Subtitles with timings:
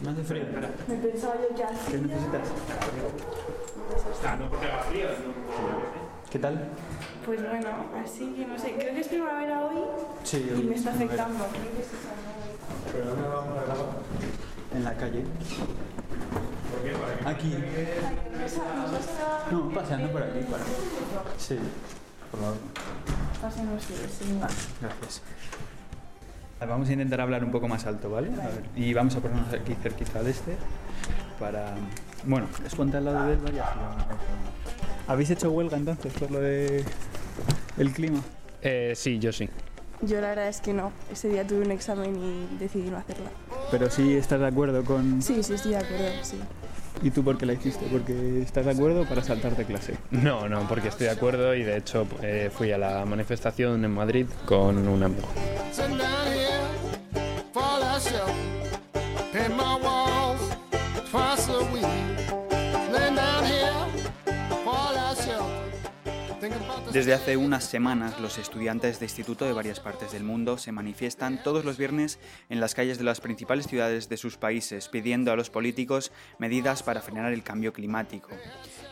[0.00, 0.44] ¿No hace frío?
[0.86, 1.90] Me pensaba yo que hacía.
[1.90, 2.48] ¿Qué necesitas?
[4.24, 6.68] Ah, no porque haga frío, no ¿Qué tal?
[7.26, 7.68] Pues bueno,
[8.04, 9.82] así que no sé, creo que es primavera hoy
[10.22, 11.44] Sí, y me está afectando.
[11.46, 12.92] Creo que es esa, ¿no?
[12.92, 13.86] ¿Pero dónde vamos a grabar?
[14.74, 15.24] En la calle.
[16.70, 16.92] ¿Por qué?
[16.92, 17.28] ¿Para qué?
[17.28, 17.56] Aquí.
[19.50, 20.40] No, paseando por aquí.
[20.50, 20.64] Para.
[21.38, 21.58] Sí.
[22.30, 22.56] Por favor.
[23.40, 24.38] Pasemos, sí, sí.
[24.80, 25.22] Gracias.
[26.60, 28.28] Vamos a intentar hablar un poco más alto, ¿vale?
[28.28, 30.56] A ver, y vamos a ponernos aquí cerquita de este
[31.38, 31.74] para...
[32.24, 33.64] Bueno, es ponte al lado de él, vaya.
[35.06, 36.84] ¿Habéis hecho huelga entonces por lo de
[37.78, 38.20] el clima?
[38.60, 39.48] Eh, sí, yo sí.
[40.02, 40.92] Yo la verdad es que no.
[41.10, 43.30] Ese día tuve un examen y decidí no hacerla.
[43.70, 45.22] Pero sí estás de acuerdo con...
[45.22, 46.38] Sí, sí, estoy de acuerdo, sí.
[47.02, 47.86] ¿Y tú por qué la hiciste?
[47.90, 49.94] ¿Porque estás de acuerdo para saltarte clase?
[50.10, 53.92] No, no, porque estoy de acuerdo y de hecho eh, fui a la manifestación en
[53.92, 55.28] Madrid con un amigo.
[66.92, 71.42] Desde hace unas semanas, los estudiantes de instituto de varias partes del mundo se manifiestan
[71.42, 75.36] todos los viernes en las calles de las principales ciudades de sus países, pidiendo a
[75.36, 78.30] los políticos medidas para frenar el cambio climático.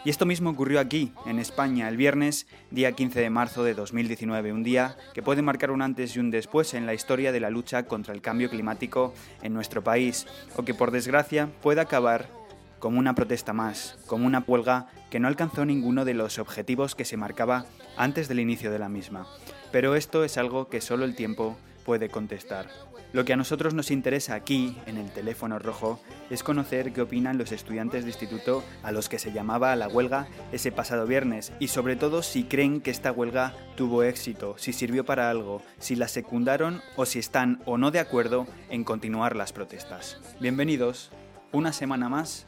[0.05, 4.53] Y esto mismo ocurrió aquí, en España, el viernes, día 15 de marzo de 2019,
[4.53, 7.49] un día que puede marcar un antes y un después en la historia de la
[7.49, 12.46] lucha contra el cambio climático en nuestro país, o que por desgracia puede acabar
[12.87, 17.05] como una protesta más, como una huelga que no alcanzó ninguno de los objetivos que
[17.05, 19.27] se marcaba antes del inicio de la misma.
[19.73, 22.69] Pero esto es algo que solo el tiempo puede contestar.
[23.13, 27.39] Lo que a nosotros nos interesa aquí, en el teléfono rojo, es conocer qué opinan
[27.39, 31.53] los estudiantes de instituto a los que se llamaba a la huelga ese pasado viernes
[31.59, 35.97] y sobre todo si creen que esta huelga tuvo éxito, si sirvió para algo, si
[35.97, 40.21] la secundaron o si están o no de acuerdo en continuar las protestas.
[40.39, 41.11] Bienvenidos
[41.51, 42.47] una semana más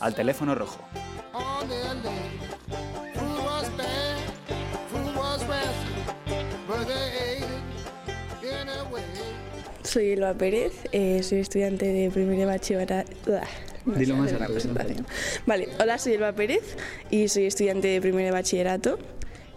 [0.00, 0.78] al teléfono rojo.
[9.82, 13.10] Soy Elba Pérez, eh, soy estudiante de primer de bachillerato.
[13.84, 15.06] No Dilo más una alto, presentación.
[15.46, 16.76] Vale, hola, soy Elba Pérez
[17.10, 18.98] y soy estudiante de primer de bachillerato.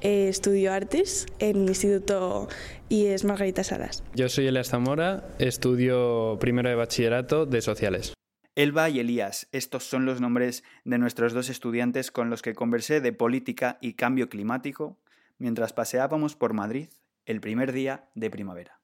[0.02, 2.50] Eh, estudio artes en el instituto
[2.90, 4.04] IES Margarita Salas.
[4.14, 8.14] Yo soy Elias Zamora, estudio primero de bachillerato de sociales.
[8.58, 13.02] Elba y Elías, estos son los nombres de nuestros dos estudiantes con los que conversé
[13.02, 14.98] de política y cambio climático
[15.38, 16.88] mientras paseábamos por Madrid
[17.28, 18.80] el primer día de primavera.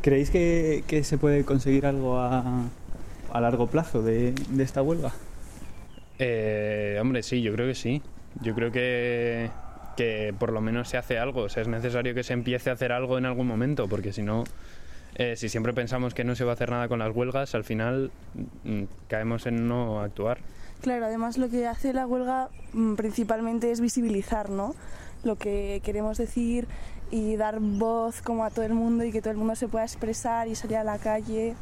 [0.00, 2.70] ¿Creéis que, que se puede conseguir algo a,
[3.34, 5.12] a largo plazo de, de esta huelga?
[6.18, 8.00] Eh, hombre, sí, yo creo que sí.
[8.40, 9.50] Yo creo que,
[9.96, 11.42] que por lo menos se hace algo.
[11.42, 14.22] O sea, es necesario que se empiece a hacer algo en algún momento, porque si
[14.22, 14.44] no,
[15.14, 17.64] eh, si siempre pensamos que no se va a hacer nada con las huelgas, al
[17.64, 18.10] final
[18.64, 20.38] mm, caemos en no actuar.
[20.82, 24.74] Claro, además lo que hace la huelga mm, principalmente es visibilizar, ¿no?
[25.24, 26.68] Lo que queremos decir
[27.10, 29.84] y dar voz como a todo el mundo y que todo el mundo se pueda
[29.84, 31.54] expresar y salir a la calle.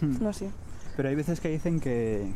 [0.00, 0.22] Hmm.
[0.22, 0.50] No sé.
[0.96, 2.32] Pero hay veces que dicen que,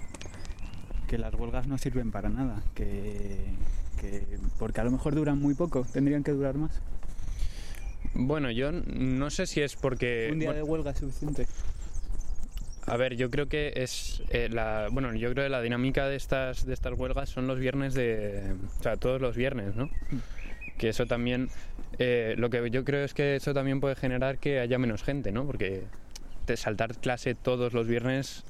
[1.07, 3.55] que las huelgas no sirven para nada, que,
[4.01, 6.81] que porque a lo mejor duran muy poco, tendrían que durar más.
[8.15, 10.31] Bueno, yo no sé si es porque...
[10.33, 11.47] Un día bueno, de huelga es suficiente.
[12.87, 16.15] A ver, yo creo que es eh, la, bueno, yo creo que la dinámica de
[16.15, 19.91] estas de estas huelgas son los viernes de, o sea, todos los viernes, ¿no?
[20.79, 21.49] Que eso también,
[21.99, 25.33] eh, lo que yo creo es que eso también puede generar que haya menos gente,
[25.33, 25.45] ¿no?
[25.47, 25.83] Porque
[26.45, 28.45] te saltar clase todos los viernes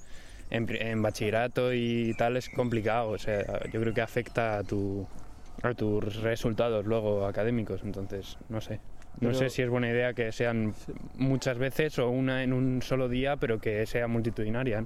[0.51, 3.43] en, en bachillerato y tal es complicado, o sea,
[3.73, 5.09] yo creo que afecta a tu
[5.63, 8.81] a tus resultados luego académicos, entonces no sé.
[9.21, 10.75] No Pero- sé si es buena idea que sean
[11.17, 14.85] muchas veces o una en un solo día, pero que sea multitudinaria.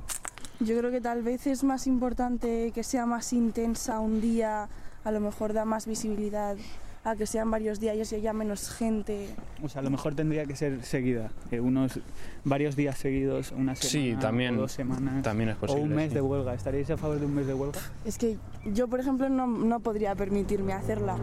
[0.61, 4.69] Yo creo que tal vez es más importante que sea más intensa un día,
[5.03, 6.57] a lo mejor da más visibilidad
[7.03, 9.29] a que sean varios días y haya menos gente.
[9.63, 11.99] O sea, a lo mejor tendría que ser seguida, eh, unos
[12.45, 15.23] varios días seguidos, una semana Sí, también- o dos semanas.
[15.23, 15.83] También es o posible.
[15.85, 16.15] un mes sí.
[16.15, 16.53] de huelga.
[16.55, 17.81] ¿Estaríais a favor de un mes de huelga?
[18.05, 18.37] Es que
[18.67, 21.17] yo, por ejemplo, no, no podría permitirme hacerla.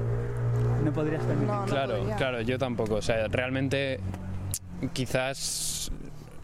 [0.83, 1.47] No podrías permitir.
[1.47, 2.15] No, no Claro, podría.
[2.15, 2.95] claro, yo tampoco.
[2.95, 3.99] O sea, realmente
[4.93, 5.91] quizás,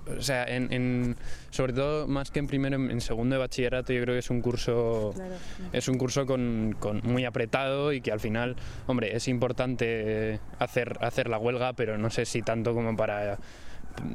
[0.05, 1.15] o sea, en, en-
[1.49, 4.29] sobre todo más que en primero, en, en segundo de bachillerato, yo creo que es
[4.29, 5.35] un curso, Claro.
[5.71, 8.55] es un curso con, con muy apretado y que al final,
[8.87, 13.37] hombre, es importante hacer, hacer la huelga, pero no sé si tanto como para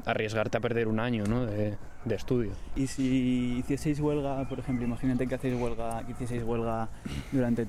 [0.06, 1.46] arriesgarte a perder un año ¿no?
[1.46, 2.50] de, de estudio.
[2.76, 6.88] Y si hicieseis huelga, por ejemplo, imagínate que hacéis huelga, que hicieseis huelga
[7.32, 7.67] durante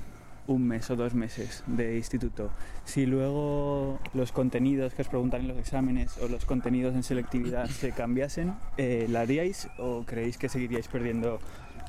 [0.50, 2.50] un mes o dos meses de instituto,
[2.84, 7.68] si luego los contenidos que os preguntan en los exámenes o los contenidos en selectividad
[7.70, 11.40] se cambiasen, eh, ¿la haríais o creéis que seguiríais perdiendo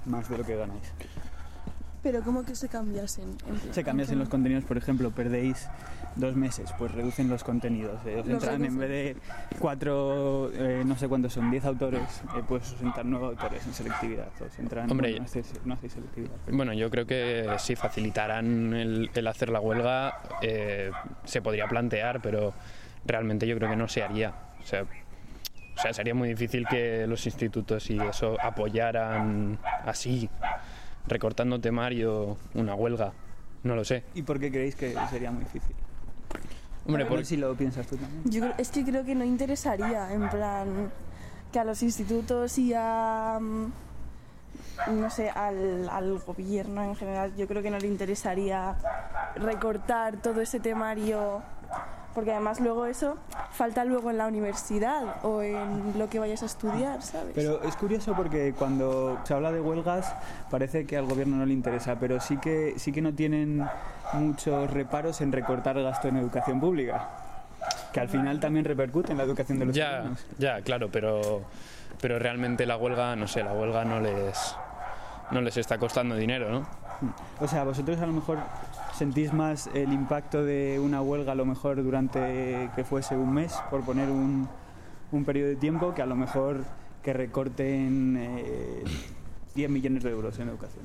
[0.04, 0.92] más de lo que ganáis?
[2.02, 3.24] Pero ¿cómo que se cambiasen?
[3.30, 5.68] En plan, Se cambiasen los contenidos, por ejemplo, perdéis
[6.16, 8.00] dos meses, pues reducen los contenidos.
[8.06, 8.78] eh, os Los entran en reducen.
[8.78, 9.16] vez de
[9.58, 13.74] cuatro, eh, no sé cuántos son, diez autores, eh, pues os entran nueve autores en
[13.74, 14.28] selectividad.
[14.40, 16.32] Os entran, Hombre, bueno, no, hacéis, no hacéis selectividad.
[16.46, 20.90] pero- Bueno, yo creo que si facilitaran el, el hacer la huelga, eh,
[21.24, 22.54] se podría plantear, pero
[23.04, 24.32] realmente yo creo que no se haría.
[24.62, 30.28] O sea, o sea, sería muy difícil que los institutos y eso apoyaran así,
[31.06, 33.12] recortando temario, una huelga.
[33.62, 34.04] No lo sé.
[34.14, 35.74] ¿Y por qué creéis que sería muy difícil?
[36.86, 38.22] Hombre, A por- ver si lo piensas tú también.
[38.24, 40.90] Yo creo- es que creo que no interesaría, en plan,
[41.52, 43.72] que a los institutos y a, mm,
[45.00, 48.76] no sé, al, al gobierno en general, yo creo que no le interesaría
[49.36, 51.42] recortar todo ese temario,
[52.14, 53.16] porque además luego eso
[53.52, 57.32] falta luego en la universidad o en lo que vayas a estudiar, ¿sabes?
[57.34, 60.14] Pero es curioso porque cuando se habla de huelgas
[60.50, 63.64] parece que al gobierno no le interesa, pero sí que, sí que no tienen
[64.12, 67.08] muchos reparos en recortar gasto en educación pública,
[67.92, 70.26] que al final también repercute en la educación de los ya, alumnos.
[70.38, 71.42] ya, claro, pero,
[72.00, 74.56] pero realmente la huelga, no sé, la huelga no les,
[75.30, 76.79] no les está costando dinero, ¿no?
[77.40, 78.38] O sea, vosotros a lo mejor
[78.96, 83.54] sentís más el impacto de una huelga a lo mejor durante que fuese un mes,
[83.70, 84.48] por poner un,
[85.12, 86.64] un periodo de tiempo, que a lo mejor
[87.02, 88.84] que recorten eh,
[89.54, 90.84] 10 millones de euros en educación.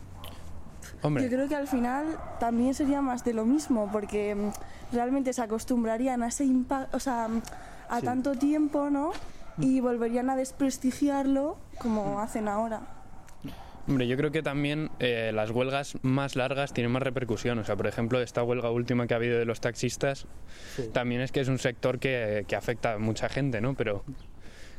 [1.01, 2.05] Hombre, Yo creo que al final
[2.39, 6.99] también sería más de lo mismo, porque mm, realmente se acostumbrarían a ese impacto, o
[6.99, 7.41] sea, mm,
[7.89, 8.05] a Sí.
[8.05, 9.11] tanto tiempo, ¿no?
[9.57, 12.81] Y volverían a desprestigiarlo como hacen ahora.
[13.87, 17.59] Hombre, yo creo que también eh, las huelgas más largas tienen más repercusión.
[17.59, 20.25] O sea, por ejemplo, esta huelga última que ha habido de los taxistas,
[20.75, 20.89] Sí.
[20.91, 23.75] también es que es un sector que, que afecta a mucha gente, ¿no?
[23.75, 24.03] Pero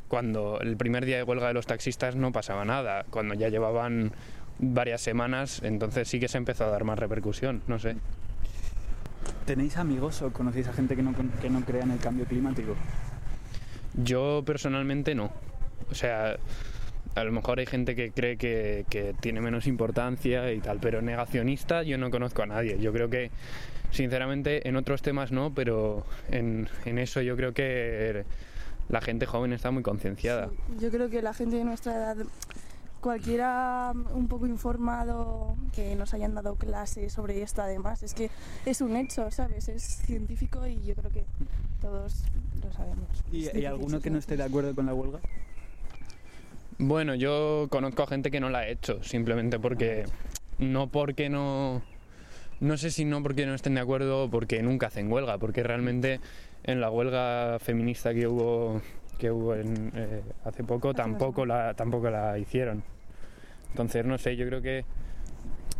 [0.09, 3.05] cuando el primer día de huelga de los taxistas no pasaba nada.
[3.09, 4.11] Cuando ya llevaban
[4.59, 7.95] varias semanas, entonces sí que se empezó a dar más repercusión, no sé.
[9.45, 12.75] ¿Tenéis amigos o conocéis a gente que no, que no crea en el cambio climático?
[13.93, 15.31] Yo personalmente no.
[15.89, 16.37] O sea,
[17.17, 21.01] a lo mejor hay gente que cree que, que tiene menos importancia y tal, pero
[21.01, 22.77] negacionista yo no conozco a nadie.
[22.79, 23.31] Yo creo que,
[23.89, 28.23] sinceramente, en otros temas no, pero en, en eso yo creo que
[28.89, 30.51] la gente joven está muy concienciada.
[30.79, 32.17] Yo creo que la gente de nuestra edad,
[33.01, 38.29] cualquiera un poco informado, que nos hayan dado clases sobre esto, además, es que
[38.67, 39.69] es un hecho, ¿sabes?
[39.69, 41.23] Es científico y yo creo que
[41.81, 42.25] todos
[42.63, 43.07] lo sabemos.
[43.31, 45.19] ¿Y, y alguno que no esté de acuerdo con la huelga?
[46.79, 50.05] Bueno, yo conozco a gente que no la ha hecho, simplemente porque
[50.59, 51.81] no porque no
[52.59, 55.63] no sé si no porque no estén de acuerdo o porque nunca hacen huelga, porque
[55.63, 56.19] realmente
[56.63, 58.81] en la huelga feminista que hubo
[59.17, 62.83] que hubo en, eh, hace poco tampoco la tampoco la hicieron.
[63.71, 64.85] Entonces, no sé, yo creo que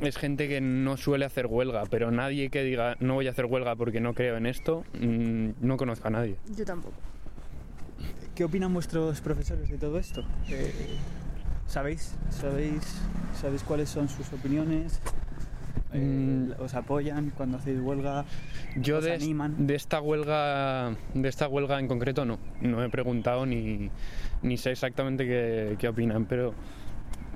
[0.01, 3.45] es gente que no suele hacer huelga, pero nadie que diga no voy a hacer
[3.45, 6.37] huelga porque no creo en esto, mm, no conozco a nadie.
[6.55, 6.95] Yo tampoco.
[8.37, 10.23] ¿Qué opinan vuestros profesores de todo esto?
[10.47, 10.71] Eh,
[11.65, 12.13] ¿Sabéis?
[12.29, 13.01] ¿Sabéis?
[13.41, 15.01] ¿Sabéis cuáles son sus opiniones?
[15.91, 16.51] Eh, Mm.
[16.61, 18.25] ¿Os apoyan cuando hacéis huelga?
[18.75, 19.65] Yo ¿Os de, animan?
[19.65, 23.89] de esta huelga de esta huelga en concreto no, no he preguntado ni,
[24.43, 26.53] ni sé exactamente qué, qué opinan, pero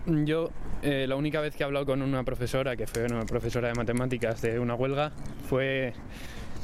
[0.05, 0.51] yo
[0.83, 3.73] eh, la única vez que he hablado con una profesora, que fue una profesora de
[3.73, 5.11] matemáticas de una huelga,
[5.49, 5.93] fue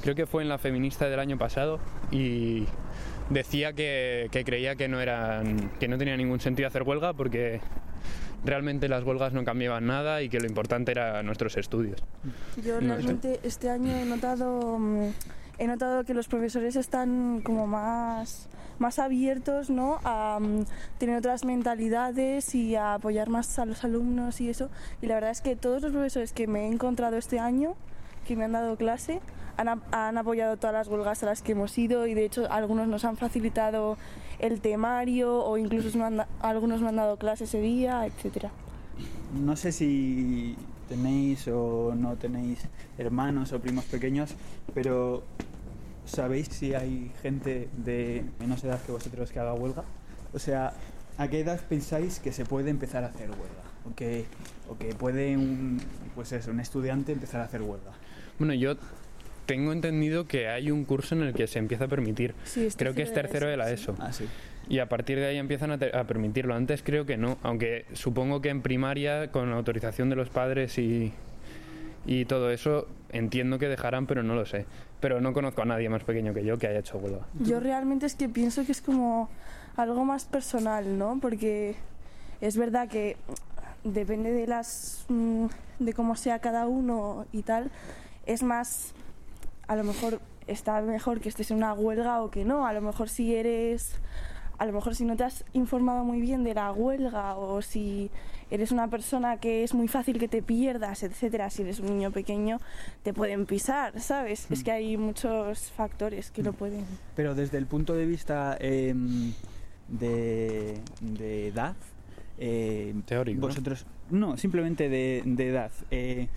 [0.01, 1.79] creo que fue en la feminista del año pasado
[2.12, 2.65] y
[3.29, 7.60] decía que, que creía que no eran que no tenía ningún sentido hacer huelga porque
[8.46, 12.01] realmente las huelgas no cambiaban nada y que lo importante era nuestros estudios.
[12.63, 13.01] Yo No sé.
[13.01, 15.10] realmente este año he notado, mm,
[15.57, 18.48] he notado que los profesores están como más,
[18.79, 20.00] más abiertos ¿no?
[20.03, 20.65] a mm,
[21.00, 24.69] tener otras mentalidades y a apoyar más a los alumnos y eso.
[25.01, 27.75] Y la verdad es que todos los profesores que me he encontrado este año,
[28.27, 29.22] que me han dado clase,
[29.57, 32.51] han, ap- han apoyado todas las huelgas a las que hemos ido y de hecho
[32.51, 33.98] algunos nos han facilitado
[34.39, 35.88] el temario o incluso
[36.41, 38.51] algunos me han dado clase ese día, etcétera.
[39.43, 40.55] No sé si
[40.89, 42.67] tenéis o no tenéis
[42.98, 44.36] hermanos o primos pequeños,
[44.74, 45.24] pero
[46.05, 49.84] ¿sabéis si hay gente de menos edad que vosotros que haga huelga?
[50.34, 50.74] O sea,
[51.17, 53.66] ¿a qué edad pensáis que se puede empezar a hacer huelga?
[53.89, 54.25] ¿O que,
[54.70, 55.79] o que puede un,
[56.15, 57.91] pues eso, un estudiante empezar a hacer huelga?
[58.38, 58.75] Bueno, yo
[59.46, 62.36] tengo entendido que hay un curso en el que se empieza a permitir.
[62.44, 63.96] Sí, es Creo que es tercero de la ESO.
[64.00, 64.25] Ah, sí.
[64.70, 66.53] Y a partir de ahí empiezan a permitirlo.
[66.53, 70.77] Antes creo que no, aunque supongo que en primaria, con la autorización de los padres
[70.77, 71.13] y,
[72.06, 74.65] y todo eso, entiendo que dejarán, pero no lo sé.
[75.00, 77.25] Pero no conozco a nadie más pequeño que yo que haya hecho huelga.
[77.39, 79.29] Yo realmente es que pienso que es como
[79.77, 81.20] algo más personal, ¿no?
[81.22, 81.75] Porque
[82.41, 83.15] es verdad que
[83.84, 85.46] depende de las mm,
[85.79, 87.72] de cómo sea cada uno y tal,
[88.25, 88.93] es más
[89.67, 92.81] a lo mejor está mejor que estés en una huelga o que no, a lo
[92.81, 93.91] mejor si eres
[94.57, 98.10] a lo mejor si no te has informado muy bien de la huelga o si
[98.50, 102.12] eres una persona que es muy fácil que te pierdas, etcétera, si eres un niño
[102.12, 102.60] pequeño
[103.03, 104.50] te pueden pisar, ¿sabes?
[104.50, 106.86] Es que hay muchos factores que lo pueden.
[107.15, 108.96] Pero desde el punto de vista de,
[111.01, 111.75] de edad,
[112.39, 113.48] eh, Teórico, ¿no?
[113.48, 115.72] vosotros no, simplemente de, de edad.
[115.91, 116.27] eh,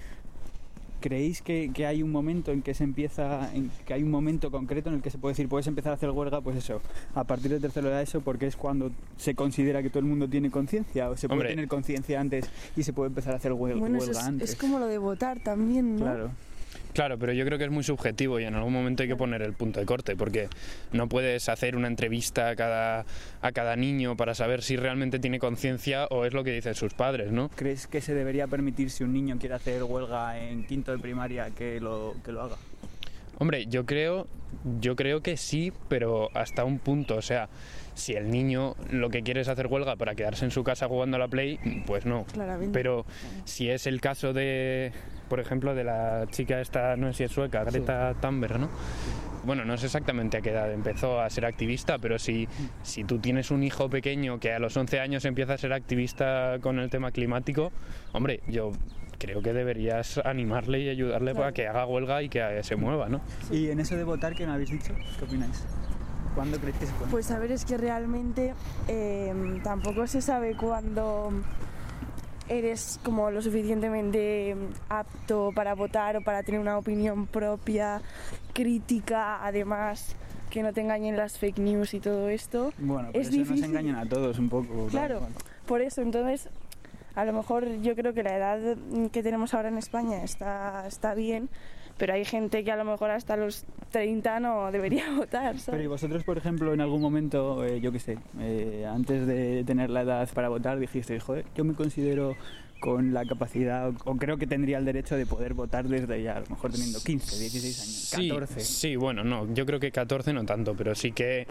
[1.00, 4.50] ¿Creéis que, que hay un momento en que se empieza, en que hay un momento
[4.50, 6.82] concreto en el que se puede decir, puedes empezar a hacer huelga, pues eso,
[7.14, 10.28] a partir de tercero de eso, porque es cuando se considera que todo el mundo
[10.28, 11.48] tiene conciencia, o se puede Hombre.
[11.52, 14.50] tener conciencia antes y se puede empezar a hacer huel- Bueno, huelga eso es, antes?
[14.50, 16.02] es como lo de votar también, ¿no?
[16.02, 16.30] Claro.
[16.92, 19.42] Claro, pero yo creo que es muy subjetivo y en algún momento hay que poner
[19.42, 20.48] el punto de corte, porque
[20.92, 23.04] no puedes hacer una entrevista a cada,
[23.42, 26.94] a cada niño para saber si realmente tiene conciencia o es lo que dicen sus
[26.94, 27.48] padres, ¿no?
[27.50, 31.50] ¿Crees que se debería permitir si un niño quiere hacer huelga en quinto de primaria
[31.50, 32.56] que lo, que lo haga?
[33.38, 34.26] Hombre, yo creo,
[34.80, 37.16] yo creo que sí, pero hasta un punto.
[37.16, 37.48] O sea,
[38.00, 41.16] si el niño lo que quiere es hacer huelga para quedarse en su casa jugando
[41.16, 42.24] a la Play, pues no.
[42.32, 42.72] Claramente.
[42.72, 43.04] Pero
[43.44, 44.92] si es el caso de,
[45.28, 48.68] por ejemplo, de la chica esta, no sé si es sueca, Greta Thunberg, ¿no?
[49.44, 52.46] Bueno, no sé exactamente a qué edad empezó a ser activista, pero si,
[52.82, 56.58] si tú tienes un hijo pequeño que a los 11 años empieza a ser activista
[56.60, 57.72] con el tema climático,
[58.12, 58.72] hombre, yo
[59.18, 63.20] creo que deberías animarle y ayudarle para que haga huelga y que se mueva, ¿no?
[63.50, 65.64] Y en eso de votar que me habéis dicho, ¿qué opináis?
[66.34, 67.10] ¿Cuándo creéis que se puede?
[67.10, 68.54] Pues a ver, es que realmente
[68.88, 71.32] eh, tampoco se sabe cuándo
[72.48, 74.56] eres como lo suficientemente
[74.88, 78.02] apto para votar o para tener una opinión propia,
[78.52, 80.16] crítica, además
[80.50, 82.72] que no te engañen las fake news y todo esto.
[82.78, 83.60] bueno, pero es eso difícil.
[83.60, 84.88] nos engañan a todos un poco.
[84.90, 85.20] Claro,
[85.66, 86.48] por eso, entonces,
[87.14, 88.76] a lo mejor yo creo que la edad
[89.12, 91.48] que tenemos ahora en España está, está bien,
[92.00, 95.86] pero hay gente que a lo mejor hasta los 30 no debería votar, Pero y
[95.86, 100.00] vosotros, por ejemplo, en algún momento, eh, yo qué sé, eh, antes de tener la
[100.00, 102.36] edad para votar, dijisteis, joder, yo me considero
[102.80, 106.38] con la capacidad, o, o creo que tendría el derecho de poder votar desde ya,
[106.38, 108.60] a lo mejor teniendo 15, 16 años, Sí, 14.
[108.60, 111.46] Sí, bueno, no, yo creo que 14 no tanto, pero sí que,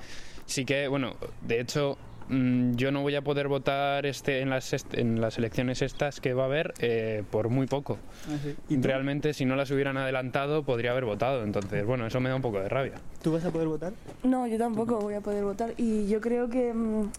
[0.48, 1.14] sí que, bueno,
[1.48, 5.38] de hecho, mm, yo no voy a poder votar este en las, est- en las
[5.38, 7.98] elecciones estas que va a haber eh, por muy poco.
[8.28, 8.56] Ah, sí.
[8.70, 8.82] ¿Y?
[8.82, 11.44] Realmente, si no las hubieran adelantado, podría haber votado.
[11.44, 12.94] Entonces, bueno, eso me da un poco de rabia.
[13.22, 13.94] ¿Tú vas a poder votar?
[14.24, 17.10] No, yo tampoco voy a poder votar y yo creo que, mm,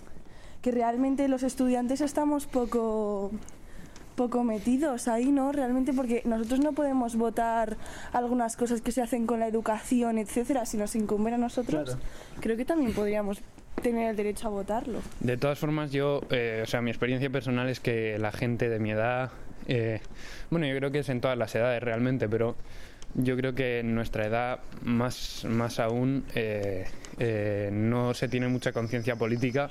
[0.63, 3.31] que realmente los estudiantes estamos poco
[4.17, 5.51] poco metidos ahí, ¿no?
[5.51, 7.79] Realmente porque nosotros no podemos votar
[8.13, 11.85] algunas cosas que se hacen con la educación, etcétera, si nos incumben a nosotros.
[11.95, 12.01] Claro.
[12.41, 13.41] Creo que también podríamos
[13.81, 15.01] tener el derecho a votarlo.
[15.21, 18.79] De todas formas, yo, eh, o sea, mi experiencia personal es que la gente de
[18.79, 19.31] mi edad,
[19.69, 20.01] eh,
[20.51, 22.57] bueno, yo creo que es en todas las edades realmente, pero
[23.15, 26.87] yo creo que en nuestra edad, más, más aún, eh,
[27.19, 29.71] eh, no se tiene mucha conciencia política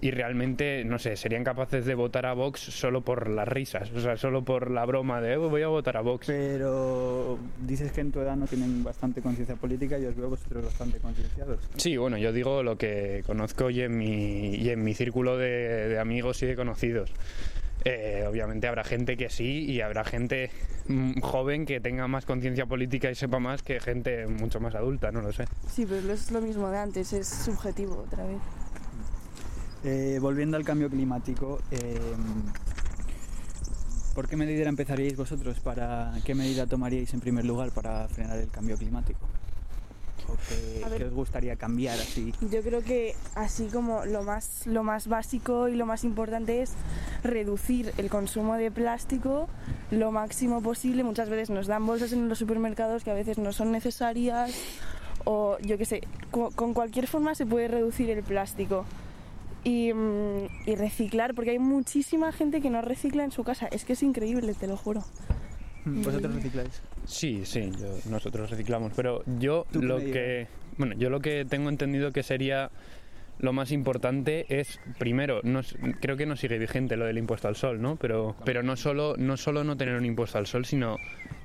[0.00, 4.00] y realmente, no sé, serían capaces de votar a Vox solo por las risas, o
[4.00, 6.26] sea, solo por la broma de "Eh, voy a votar a Vox.
[6.26, 10.64] Pero dices que en tu edad no tienen bastante conciencia política y os veo vosotros
[10.64, 11.58] bastante concienciados.
[11.76, 15.88] Sí, bueno, yo digo lo que conozco y en mi, y en mi círculo de,
[15.88, 17.12] de amigos y de conocidos.
[17.84, 20.50] Eh, obviamente habrá gente que sí y habrá gente
[20.86, 25.10] mm, joven que tenga más conciencia política y sepa más que gente mucho más adulta,
[25.10, 25.46] no lo sé.
[25.66, 28.36] Sí, pero es lo mismo de antes, es subjetivo otra vez.
[29.84, 31.98] Eh, volviendo al cambio climático, eh,
[34.14, 35.58] ¿por qué medida empezaríais vosotros?
[35.60, 39.20] Para, ¿Qué medida tomaríais en primer lugar para frenar el cambio climático?
[40.28, 40.98] ¿O qué, ver.
[40.98, 42.32] qué os gustaría cambiar así?
[42.42, 46.72] Yo creo que así como lo más, lo más básico y lo más importante es
[47.24, 49.48] reducir el consumo de plástico
[49.90, 51.02] lo máximo posible.
[51.04, 54.52] Muchas veces nos dan bolsas en los supermercados que a veces no son necesarias
[55.24, 58.84] o yo qué sé, co- con cualquier forma se puede reducir el plástico.
[59.64, 63.66] Y, mm, y reciclar, porque hay muchísima gente que no recicla en su casa.
[63.70, 65.02] Es que es increíble, te lo juro.
[65.84, 66.82] ¿Vosotros recicláis?
[67.06, 71.44] Sí, sí, yo- nosotros reciclamos, pero yo ¿Tú qué lo que, bueno, yo lo que
[71.48, 72.70] tengo entendido que sería
[73.38, 75.62] lo más importante es primero, no,
[76.00, 77.96] creo que no sigue vigente lo del impuesto al sol, ¿no?
[77.96, 80.98] Pero, pero no solo no solo no tener un impuesto al sol, sino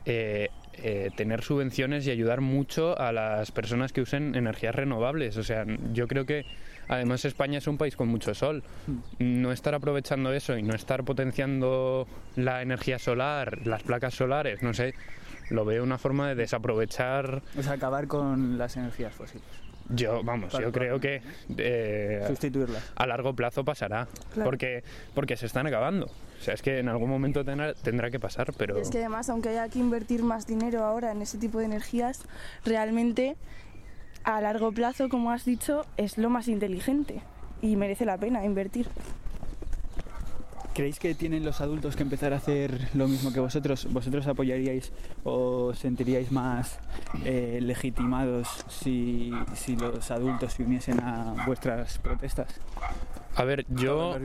[0.06, 0.50] eh,
[0.84, 5.38] eh, tener subvenciones y ayudar mucho a las personas que usen energías renovables.
[5.38, 6.44] O sea, yo creo que
[6.88, 8.64] además España es un país con mucho sol.
[9.20, 14.74] No estar aprovechando eso y no estar potenciando la energía solar, las placas solares, no
[14.74, 14.94] sé,
[15.50, 17.42] lo veo una forma de desaprovechar.
[17.58, 19.44] O sea, acabar con las energías fósiles.
[19.90, 21.22] Yo, vamos, yo creo que
[21.58, 22.92] eh, Sustituirlas.
[22.96, 24.50] a largo plazo pasará, Claro.
[24.50, 26.08] porque, porque se están acabando.
[26.08, 28.80] O sea, es que en algún momento tendrá, tendrá que pasar, pero...
[28.80, 32.24] Es que además, aunque haya que invertir más dinero ahora en ese tipo de energías,
[32.66, 33.36] realmente
[34.26, 37.22] a largo plazo, como has dicho, es lo más inteligente
[37.62, 38.88] y merece la pena invertir.
[40.74, 43.88] ¿Creéis que tienen los adultos que empezar a hacer lo mismo que vosotros?
[43.94, 44.92] ¿Vosotros apoyaríais
[45.24, 46.80] o sentiríais más
[47.24, 52.60] eh, legitimados si, si los adultos se uniesen a vuestras protestas?
[53.36, 54.18] A ver, yo,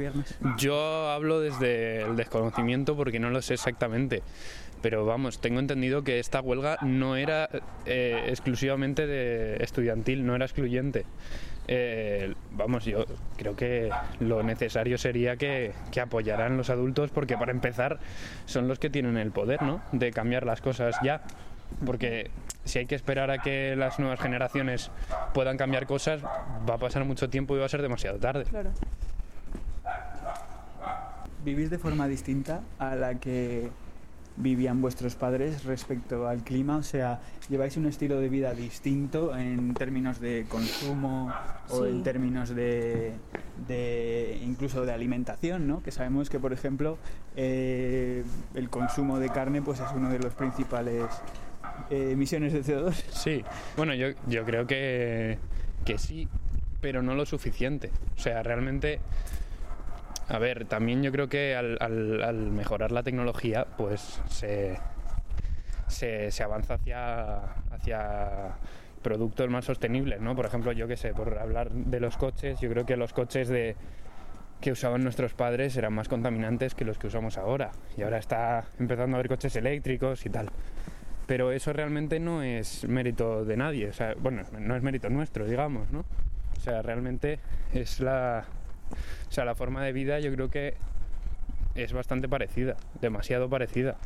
[0.57, 4.23] yo hablo desde el desconocimiento porque no lo sé exactamente.
[4.83, 7.51] Pero vamos, tengo entendido que esta huelga no era
[7.85, 11.05] eh, exclusivamente de estudiantil, no era excluyente.
[11.69, 13.05] Eh, vamos, yo
[13.37, 13.91] creo que
[14.21, 18.01] lo necesario sería que, que apoyaran los adultos porque para empezar
[18.47, 19.83] son los que tienen el poder, ¿no?
[19.93, 21.23] De cambiar las cosas ya.
[21.85, 22.31] Porque
[22.65, 24.91] si hay que esperar a que las nuevas generaciones
[25.33, 28.45] puedan cambiar cosas, va a pasar mucho tiempo y va a ser demasiado tarde.
[28.45, 28.71] Claro.
[31.45, 33.71] ¿Vivís de forma distinta a la que
[34.37, 36.77] vivían vuestros padres respecto al clima?
[36.77, 41.33] O sea, ¿lleváis un estilo de vida distinto en términos de consumo
[41.71, 41.91] o Sí.
[41.91, 43.15] en términos de,
[43.67, 45.83] de incluso de alimentación, ¿no?
[45.83, 46.99] Que sabemos que, por ejemplo,
[47.37, 48.23] eh,
[48.55, 51.05] el consumo de carne pues es uno de los principales
[51.91, 52.93] eh, emisiones de CO2.
[53.11, 53.45] Sí,
[53.77, 55.39] bueno, yo, yo creo que,
[55.85, 56.29] que sí,
[56.81, 57.91] pero no lo suficiente.
[58.17, 59.01] O sea, realmente,
[60.29, 64.79] a ver, también yo creo que al, mejorar la tecnología, pues se,
[65.89, 67.37] se, se avanza hacia,
[67.73, 68.57] hacia
[69.03, 70.35] productos más sostenibles, ¿no?
[70.35, 73.49] Por ejemplo, yo qué sé, por hablar de los coches, yo creo que los coches
[73.49, 73.77] de
[74.61, 77.71] que usaban nuestros padres eran más contaminantes que los que usamos ahora.
[77.97, 80.51] Y ahora está empezando a haber coches eléctricos y tal
[81.31, 85.47] pero eso realmente no es mérito de nadie, o sea, bueno, no es mérito nuestro,
[85.47, 86.01] digamos, ¿no?
[86.01, 87.39] O sea, realmente
[87.73, 88.43] es la,
[89.29, 90.75] o sea, la forma de vida yo creo que
[91.77, 93.97] es bastante parecida, demasiado parecida.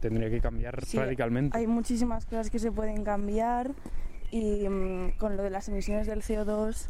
[0.00, 1.56] Tendría que cambiar Sí, radicalmente.
[1.56, 3.70] Hay muchísimas cosas que se pueden cambiar
[4.32, 6.88] y mm, con lo de las emisiones del CO2,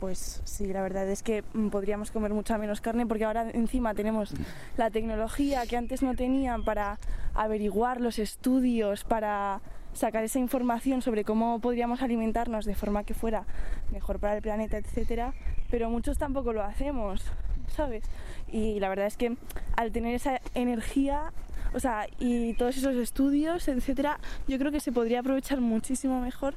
[0.00, 3.94] pues sí, la verdad es que mm, podríamos comer mucha menos carne porque ahora encima
[3.94, 4.32] tenemos
[4.76, 6.98] la tecnología que antes no tenían para
[7.34, 9.60] averiguar los estudios, para
[9.92, 13.44] sacar esa información sobre cómo podríamos alimentarnos de forma que fuera
[13.92, 15.34] mejor para el planeta, etcétera,
[15.70, 17.24] pero muchos tampoco lo hacemos,
[17.74, 18.04] ¿sabes?
[18.50, 19.36] Y la verdad es que
[19.76, 21.32] al tener esa energía,
[21.74, 26.54] o sea, y todos esos estudios, etcétera, yo creo que se podría aprovechar muchísimo mejor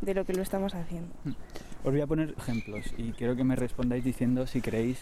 [0.00, 1.12] de lo que lo estamos haciendo.
[1.84, 4.98] Os voy a poner ejemplos y quiero que me respondáis diciendo si creéis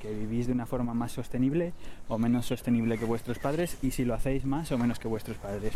[0.00, 1.72] que vivís de una forma más sostenible
[2.08, 5.36] o menos sostenible que vuestros padres y si lo hacéis más o menos que vuestros
[5.36, 5.74] padres.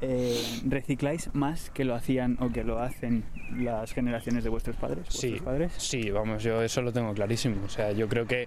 [0.00, 3.24] Eh, ¿Recicláis más que lo hacían o que lo hacen
[3.58, 5.06] las generaciones de vuestros padres?
[5.08, 5.72] Sí, vuestros padres?
[5.76, 7.64] sí, vamos, yo eso lo tengo clarísimo.
[7.64, 8.46] O sea, yo creo que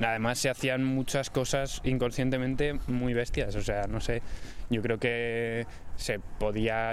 [0.00, 3.54] además se hacían muchas cosas inconscientemente muy bestias.
[3.56, 4.22] O sea, no sé,
[4.70, 6.92] yo creo que se podía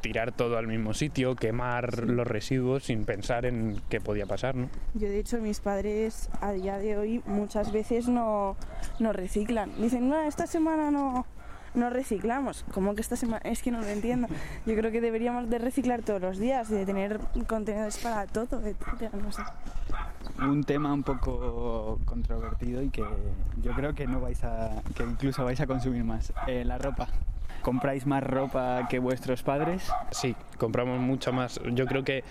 [0.00, 4.68] tirar todo al mismo sitio, quemar los residuos sin pensar en qué podía pasar, ¿no?
[4.94, 8.56] Yo de hecho mis padres a día de hoy muchas veces no,
[8.98, 9.70] no reciclan.
[9.80, 11.26] Dicen, no, esta semana no,
[11.74, 12.64] no reciclamos.
[12.72, 13.40] ¿Cómo que esta semana?
[13.44, 14.28] Es que no lo entiendo.
[14.66, 18.60] Yo creo que deberíamos de reciclar todos los días y de tener contenedores para todo,
[18.64, 20.48] etcétera, no.
[20.48, 23.04] Un tema un poco controvertido y que
[23.62, 26.32] yo creo que no vais a, que incluso vais a consumir más.
[26.46, 27.08] Eh, la ropa.
[27.62, 29.90] ¿Compráis más ropa que vuestros padres?
[30.10, 31.60] Sí, compramos mucha más.
[31.72, 32.24] Yo creo que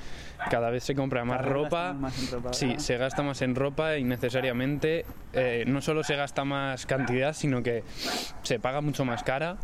[0.49, 1.93] cada vez se compra más ropa.
[1.93, 5.05] más en ropa, Sí, se gasta más en ropa innecesariamente.
[5.33, 7.83] Eh, no solo se gasta más cantidad, sino que
[8.41, 9.57] se paga mucho más cara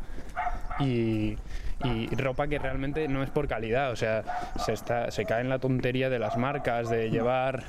[0.79, 1.37] y,
[1.83, 3.91] y ropa que realmente no es por calidad.
[3.91, 4.23] O sea,
[4.63, 7.63] se, está, se cae en la tontería de las marcas, de llevar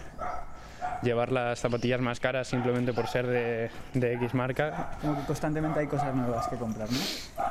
[1.03, 4.93] llevar las zapatillas más caras simplemente por ser de, de X marca.
[5.03, 6.99] Como que constantemente hay cosas nuevas que comprar, ¿no?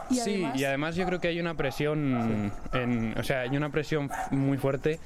[0.09, 3.55] Y sí, además- y además yo creo que hay una presión, en, o sea, hay
[3.57, 4.99] una presión muy fuerte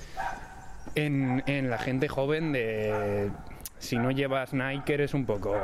[0.95, 3.29] en, en la gente joven de
[3.77, 5.55] si no llevas Nike eres un poco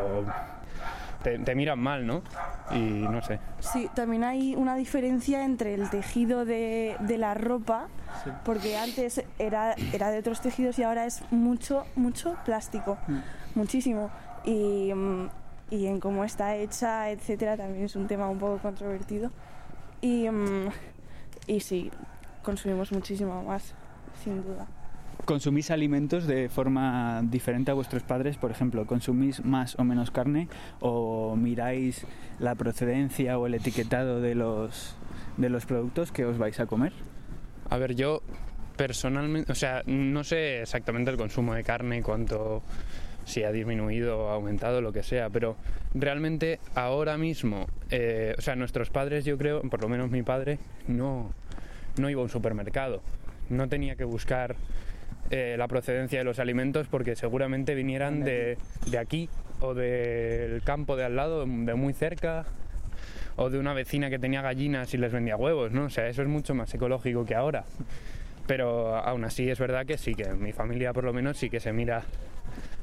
[1.24, 2.22] te, te miran mal, ¿no?
[2.72, 3.40] Y no sé.
[3.60, 7.88] Sí, también hay una diferencia entre el tejido de, de la ropa,
[8.46, 12.98] porque antes era, era de otros tejidos y ahora es mucho, mucho plástico,
[13.56, 14.12] muchísimo.
[14.46, 15.30] Y, mm,
[15.70, 19.32] y en cómo está hecha, etcétera, también es un tema un poco controvertido.
[20.02, 20.70] Y, mm,
[21.48, 21.92] y sí,
[22.44, 23.74] consumimos muchísimo más,
[24.24, 24.68] sin duda.
[25.26, 28.38] ¿Consumís alimentos de forma diferente a vuestros padres?
[28.38, 30.50] Por ejemplo, ¿consumís más o menos carne?
[30.82, 32.06] ¿O miráis
[32.38, 34.96] la procedencia o el etiquetado de los,
[35.38, 36.94] de los productos que os vais a comer?
[37.70, 38.22] A ver, yo
[38.78, 42.62] personalmente, o sea, no sé exactamente el consumo de carne, cuánto,
[43.26, 45.58] si ha disminuido o aumentado, lo que sea, pero
[45.94, 50.60] realmente ahora mismo, eh, o sea, nuestros padres, yo creo, por lo menos mi padre,
[50.88, 51.34] no,
[51.98, 53.02] no iba a un supermercado,
[53.50, 54.56] no tenía que buscar
[55.32, 58.58] eh, la procedencia de los alimentos porque seguramente vinieran de,
[58.88, 62.46] de aquí o del campo de al lado, de muy cerca,
[63.38, 65.86] o de una vecina que tenía gallinas y les vendía huevos, ¿no?
[65.86, 67.66] O sea, eso es mucho más ecológico que ahora.
[68.48, 71.60] Pero aún así es verdad que sí, que mi familia por lo menos sí que
[71.60, 72.04] se mira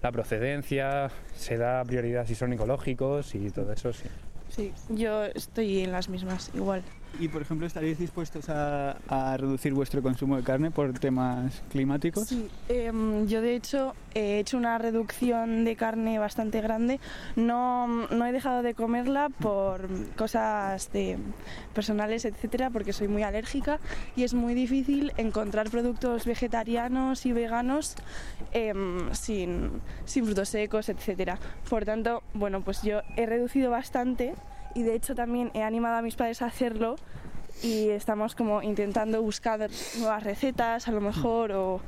[0.03, 4.09] la procedencia, se da prioridad si son ecológicos y todo eso, sí.
[4.49, 6.83] Sí, yo estoy en las mismas, igual.
[7.21, 12.29] Y, por ejemplo, ¿estaríais dispuestos a, a reducir vuestro consumo de carne por temas climáticos?
[12.29, 17.01] Sí, em, yo de hecho he hecho una reducción de carne bastante grande.
[17.37, 21.19] No, no he dejado de comerla por cosas de
[21.75, 23.79] personales, etcétera, porque soy muy alérgica
[24.17, 27.95] y es muy difícil encontrar productos vegetarianos y veganos
[28.53, 29.71] em, sin,
[30.05, 31.39] sin frutos secos, etcétera.
[31.69, 34.35] Por tanto, bueno, pues yo he reducido bastante
[34.75, 36.97] y de hecho también he animado a mis padres a hacerlo
[37.63, 41.81] y estamos como intentando buscar nuevas recetas a lo mejor o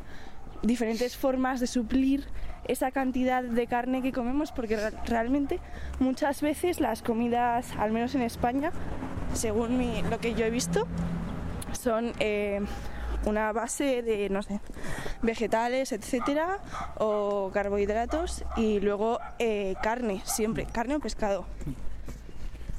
[0.62, 2.26] diferentes formas de suplir
[2.66, 5.60] esa cantidad de carne que comemos porque re- realmente
[6.00, 8.72] muchas veces las comidas, al menos en España,
[9.34, 9.78] según
[10.10, 10.86] lo que yo he visto,
[11.72, 12.60] son eh,
[13.26, 14.60] una base de, no sé,
[15.22, 16.58] vegetales, etcétera,
[16.98, 21.44] o carbohidratos y luego eh, carne, siempre, carne o pescado.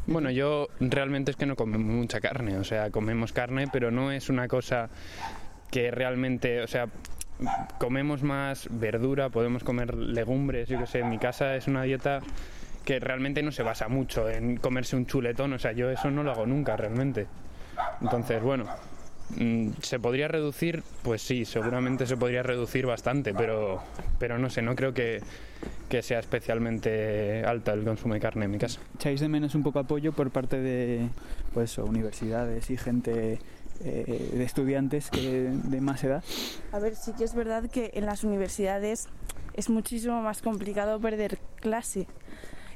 [0.08, 4.12] Bueno, yo realmente es que no comemos mucha carne, o sea, comemos carne, pero no
[4.12, 4.90] es una cosa
[5.72, 6.88] que realmente, o sea,
[7.80, 12.20] comemos más verdura, podemos comer legumbres, yo que sé, en mi casa es una dieta
[12.86, 16.22] que realmente no se basa mucho en comerse un chuletón, o sea, yo eso no
[16.22, 17.26] lo hago nunca realmente.
[18.00, 18.66] Entonces, bueno,
[19.82, 20.84] ¿se podría reducir?
[21.04, 23.82] Pues sí, seguramente se podría reducir bastante, pero,
[24.20, 25.22] pero no sé, no creo que,
[25.90, 28.80] que sea especialmente alta el consumo de carne en mi casa.
[28.96, 31.10] ¿Echáis de menos un poco apoyo por parte de
[31.54, 33.40] pues, universidades y gente
[33.84, 36.24] eh, de estudiantes que, de más edad?
[36.72, 39.08] A ver, sí que es verdad que en las universidades
[39.54, 42.08] es muchísimo más complicado perder clase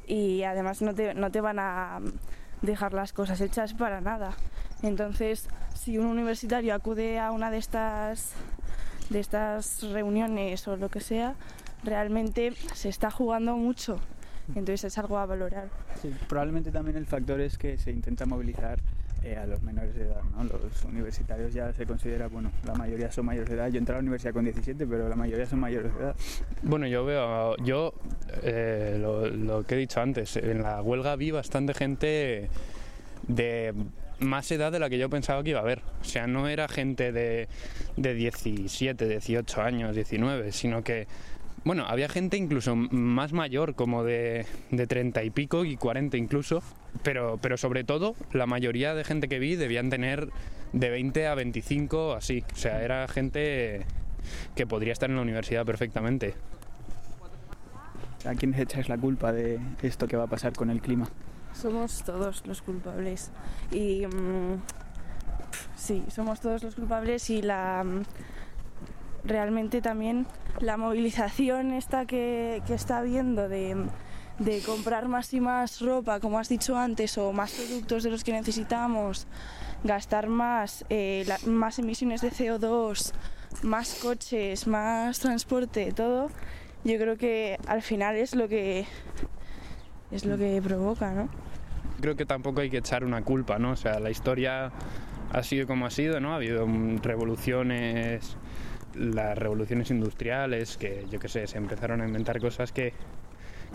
[0.08, 2.00] y además no te, no te van a
[2.62, 4.34] dejar las cosas hechas para nada.
[4.82, 8.32] Entonces, si un universitario acude a una de estas,
[9.10, 11.36] de estas reuniones o lo que sea,
[11.84, 14.00] realmente se está jugando mucho.
[14.50, 15.70] Entonces es algo a valorar.
[16.02, 18.80] Sí, probablemente también el factor es que se intenta movilizar
[19.24, 20.44] eh, a los menores de edad, ¿no?
[20.44, 23.68] Los universitarios ya se considera, bueno, la mayoría son mayores de edad.
[23.68, 26.16] Yo entré a la universidad con 17, pero la mayoría son mayores de edad.
[26.64, 27.94] Bueno, yo veo, yo
[28.42, 32.50] eh, lo, lo que he dicho antes, en la huelga vi bastante gente
[33.28, 33.74] de
[34.20, 35.82] más edad de la que yo pensaba que iba a haber.
[36.02, 37.48] O sea, no era gente de,
[37.98, 41.08] de 17, 18 años, 19, sino que,
[41.64, 46.62] bueno, había gente incluso más mayor, como de, de 30 y pico y 40 incluso,
[47.04, 50.30] pero, pero sobre todo la mayoría de gente que vi debían tener
[50.74, 52.44] de 20 a 25, así.
[52.54, 53.86] O sea, era gente
[54.56, 56.36] que podría estar en la universidad perfectamente.
[58.26, 61.10] ¿A quién echáis la culpa de esto que va a pasar con el clima?
[61.62, 63.32] Somos todos los culpables.
[63.72, 64.62] Y mm,
[65.76, 68.04] sí, somos todos los culpables y la mm,
[69.26, 70.26] realmente también
[70.62, 73.76] la movilización esta que, que está habiendo de,
[74.40, 78.24] de comprar más y más ropa, como has dicho antes, o más productos de los
[78.24, 79.28] que necesitamos,
[79.84, 83.12] gastar más, eh, más emisiones de CO2,
[83.64, 86.30] más coches, más transporte, todo,
[86.86, 88.86] yo creo que al final es lo que
[90.12, 91.30] es lo que provoca, ¿no?
[92.00, 93.72] Creo que tampoco hay que echar una culpa, ¿no?
[93.72, 94.72] O sea, la historia
[95.32, 96.34] ha sido como ha sido, ¿no?
[96.34, 96.68] Ha habido
[97.02, 98.38] revoluciones,
[98.96, 102.94] las revoluciones industriales, que yo qué sé, se empezaron a inventar cosas que,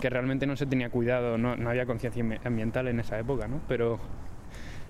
[0.01, 3.47] que realmente no se tenía cuidado, no, no había conciencia ambi- ambiental en esa época,
[3.47, 3.61] ¿no?
[3.69, 3.99] Pero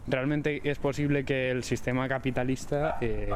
[0.06, 3.30] realmente es posible que el sistema capitalista eh,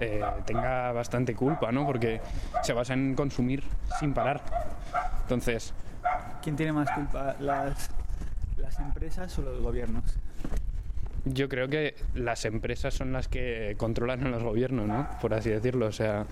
[0.00, 1.86] eh, tenga bastante culpa, ¿no?
[1.86, 2.20] Porque
[2.62, 3.62] se basa en consumir
[4.00, 4.40] sin parar.
[5.22, 5.74] Entonces,
[6.42, 7.90] ¿Quién tiene más culpa, las,
[8.66, 10.02] las empresas o los gobiernos?
[11.24, 15.08] Yo creo que las empresas son las que controlan a los gobiernos, ¿no?
[15.20, 15.86] Por así decirlo.
[15.86, 16.24] O sea,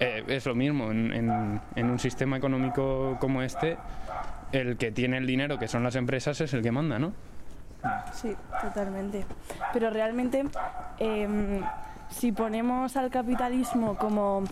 [0.00, 0.90] eh, es lo mismo.
[0.90, 3.76] En, en- en un sistema económico como este,
[4.52, 7.12] el que tiene el dinero, que son las empresas, es el que manda, ¿no?
[8.12, 9.24] Sí, totalmente.
[9.72, 10.44] Pero realmente,
[10.98, 11.60] em,
[12.10, 14.42] si ponemos al capitalismo como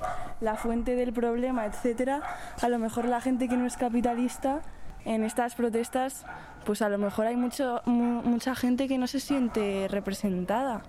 [0.40, 2.22] la fuente del problema, etcétera,
[2.62, 4.60] a lo mejor la gente que no es capitalista
[5.06, 6.26] en estas protestas,
[6.66, 10.82] pues a lo mejor hay mucho, mu- mucha gente que no se siente representada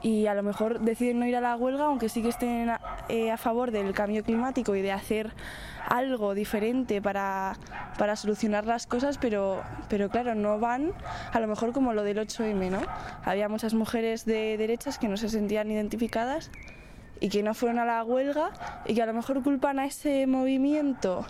[0.00, 2.80] y a lo mejor deciden no ir a la huelga, aunque sí que estén a,
[3.08, 5.32] eh, a favor del cambio climático y de hacer
[5.88, 7.56] algo diferente para,
[7.98, 10.92] para solucionar las cosas, pero, pero claro, no van
[11.32, 12.78] a lo mejor como lo del 8M, ¿no?
[13.24, 16.50] Había muchas mujeres de derechas que no se sentían identificadas
[17.18, 18.50] y que no fueron a la huelga
[18.86, 21.24] y que a lo mejor culpan a ese movimiento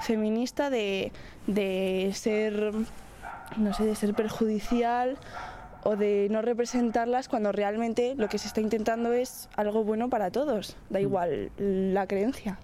[0.00, 1.12] feminista de,
[1.46, 2.72] de ser,
[3.56, 5.16] no sé, de ser perjudicial
[5.84, 10.30] o de no representarlas cuando realmente lo que se está intentando es algo bueno para
[10.30, 12.58] todos, da igual la creencia.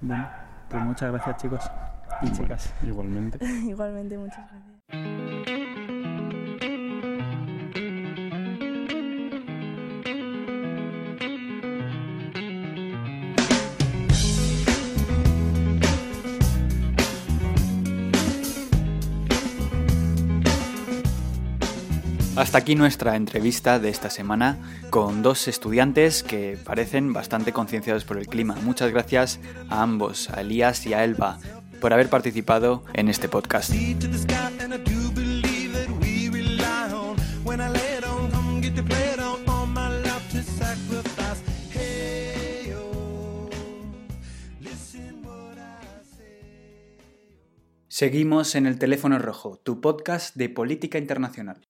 [0.00, 0.28] Bueno,
[0.68, 1.70] pues muchas gracias chicos
[2.22, 2.72] y chicas.
[2.82, 3.38] Igualmente.
[3.44, 4.46] Igualmente, muchas
[4.90, 6.13] gracias.
[22.36, 24.58] Hasta aquí nuestra entrevista de esta semana
[24.90, 28.56] con dos estudiantes que parecen bastante concienciados por el clima.
[28.64, 31.38] Muchas gracias a ambos, a Elías y a Elba,
[31.80, 33.72] por haber participado en este podcast.
[47.86, 51.64] Seguimos en el teléfono rojo, tu podcast de política internacional.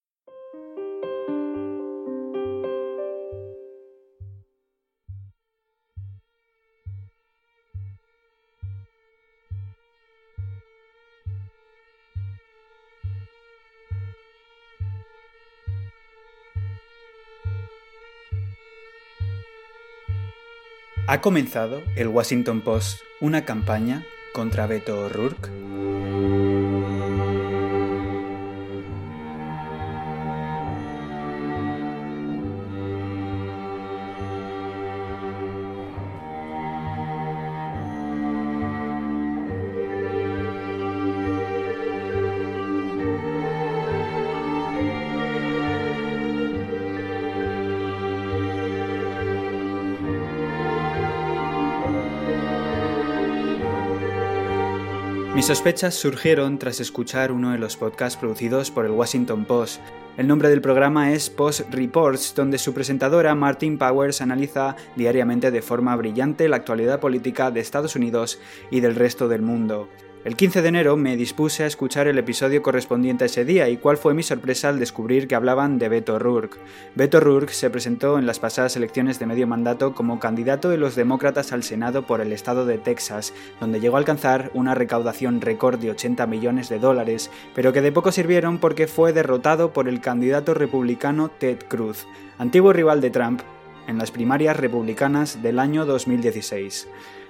[21.15, 25.49] Ha comenzado el Washington Post una campaña contra Beto O'Rourke.
[55.35, 59.81] Mis sospechas surgieron tras escuchar uno de los podcasts producidos por el Washington Post.
[60.17, 65.61] El nombre del programa es Post Reports, donde su presentadora Martin Powers analiza diariamente de
[65.61, 68.39] forma brillante la actualidad política de Estados Unidos
[68.71, 69.89] y del resto del mundo.
[70.25, 73.77] El 15 de enero me dispuse a escuchar el episodio correspondiente a ese día y
[73.77, 76.57] cuál fue mi sorpresa al descubrir que hablaban de Beto O'Rourke.
[76.95, 80.95] Beto O'Rourke se presentó en las pasadas elecciones de medio mandato como candidato de los
[80.95, 85.79] demócratas al Senado por el estado de Texas, donde llegó a alcanzar una recaudación récord
[85.79, 90.01] de 80 millones de dólares, pero que de poco sirvieron porque fue derrotado por el
[90.01, 92.07] candidato republicano Ted Cruz,
[92.39, 93.43] antiguo rival de Trump,
[93.87, 96.89] en las primarias republicanas del año 2016.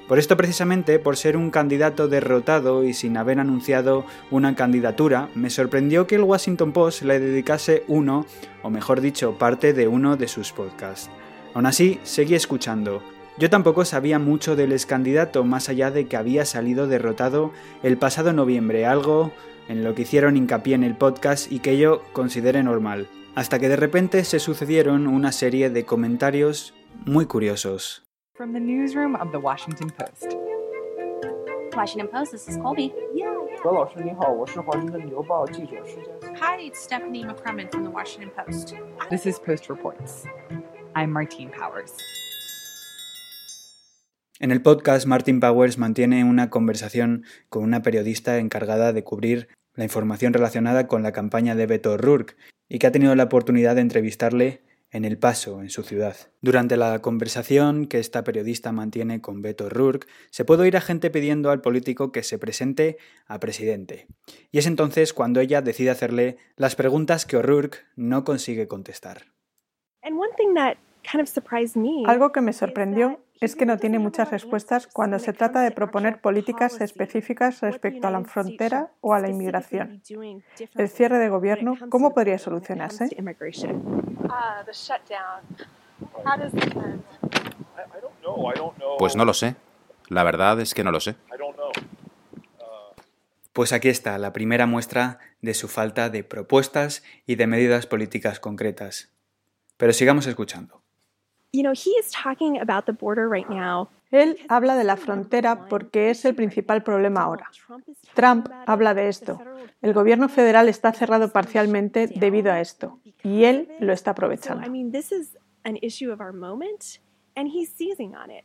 [0.09, 5.49] Por esto precisamente, por ser un candidato derrotado y sin haber anunciado una candidatura, me
[5.49, 8.27] sorprendió que el Washington Post le dedicase uno,
[8.62, 11.09] o mejor dicho, parte de uno de sus podcasts.
[11.55, 13.03] Aún así, seguí escuchando.
[13.38, 17.97] Yo tampoco sabía mucho del ex candidato, más allá de que había salido derrotado el
[17.97, 19.33] pasado noviembre, algo
[19.69, 23.09] en lo que hicieron hincapié en el podcast y que yo consideré normal.
[23.35, 26.75] Hasta que de repente se sucedieron una serie de comentarios
[27.07, 28.05] muy curiosos.
[28.39, 30.38] From the newsroom of the Washington Post.
[31.75, 32.93] Washington Post, this is Colby.
[33.62, 36.10] 何老师你好，我是华盛顿邮报记者施佳。
[36.39, 38.75] Hi, it's Stephanie McCrumman from the Washington Post.
[39.10, 40.23] This is Post Reports.
[40.95, 41.91] I'm Martine Powers.
[44.39, 49.84] En el podcast, Martin Powers mantiene una conversación con una periodista encargada de cubrir la
[49.84, 52.38] información relacionada con la campaña de Beto O'Rourke
[52.69, 54.62] y que ha tenido la oportunidad de entrevistarle
[54.94, 56.16] en El Paso, en su ciudad.
[56.40, 61.11] Durante la conversación que esta periodista mantiene con Beto O'Rourke, se puede oír a gente
[61.11, 64.07] pidiendo al político que se presente a presidente.
[64.52, 69.33] Y es entonces cuando ella decide hacerle las preguntas que O'Rourke no consigue contestar.
[72.07, 76.21] Algo que me sorprendió es que no tiene muchas respuestas cuando se trata de proponer
[76.21, 80.03] políticas específicas respecto a la frontera o a la inmigración.
[80.75, 83.09] El cierre de gobierno, ¿cómo podría solucionarse?
[88.99, 89.57] Pues no lo sé.
[90.09, 91.17] La verdad es que no lo sé.
[93.53, 98.40] Pues aquí está la primera muestra de su falta de propuestas y de medidas políticas
[98.40, 99.12] concretas.
[99.77, 100.84] Pero sigamos escuchando.
[101.55, 103.88] You know, he is talking about the border right now.
[104.11, 107.49] Él habla de la frontera porque es el principal problema ahora.
[108.14, 109.40] Trump habla de esto.
[109.81, 114.67] El gobierno federal está cerrado parcialmente debido a esto y él lo está aprovechando.
[114.67, 117.01] I mean, this is an issue of our moment,
[117.37, 118.45] and he's seizing on it.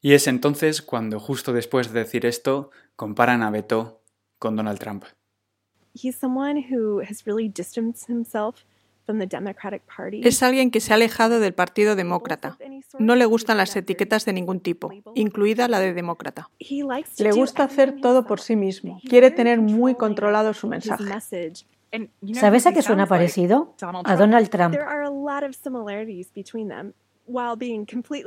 [0.00, 4.00] Y es entonces cuando justo después de decir esto comparan a Beto
[4.38, 5.06] con Donald Trump.
[5.92, 8.64] He's someone who has really distanced himself
[9.08, 10.20] from the Democratic Party.
[10.22, 12.58] Es alguien que se ha alejado del Partido Demócrata.
[12.98, 16.50] No le gustan las etiquetas de ningún tipo, incluida la de demócrata.
[16.58, 19.00] Le gusta hacer todo por sí mismo.
[19.08, 21.04] Quiere tener muy controlado su mensaje.
[22.34, 23.74] ¿Sabes a qué suena parecido?
[24.04, 24.76] A Donald Trump.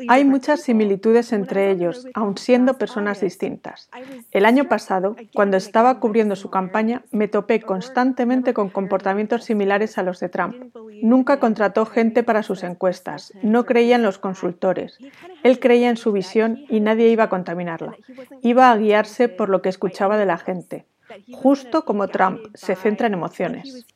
[0.07, 3.89] Hay muchas similitudes entre ellos, aun siendo personas distintas.
[4.31, 10.03] El año pasado, cuando estaba cubriendo su campaña, me topé constantemente con comportamientos similares a
[10.03, 10.55] los de Trump.
[11.01, 14.97] Nunca contrató gente para sus encuestas, no creía en los consultores.
[15.43, 17.95] Él creía en su visión y nadie iba a contaminarla.
[18.41, 20.85] Iba a guiarse por lo que escuchaba de la gente.
[21.33, 23.85] Justo como Trump, se centra en emociones.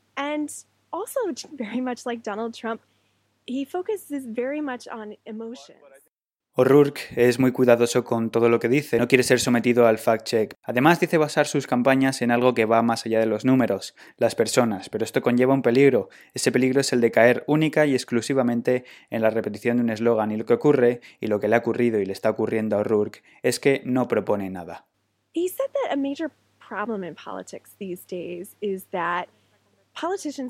[2.23, 2.81] Donald Trump,
[3.45, 5.77] he focuses very much on emotion.
[6.57, 10.53] O'Rourke es muy cuidadoso con todo lo que dice, no quiere ser sometido al fact-check.
[10.63, 14.35] Además dice basar sus campañas en algo que va más allá de los números, las
[14.35, 16.07] personas, pero esto conlleva un peligro.
[16.33, 20.31] Ese peligro es el de caer única y exclusivamente en la repetición de un eslogan
[20.31, 22.79] y lo que ocurre, y lo que le ha ocurrido y le está ocurriendo a
[22.79, 24.85] O'Rourke, es que no propone nada.
[25.33, 29.27] He said that a major problem in politics these days is that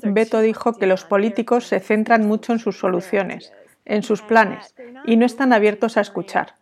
[0.02, 3.52] Beto dijo que los políticos se centran mucho en sus soluciones,
[3.84, 6.54] en sus planes, y no están abiertos a escuchar.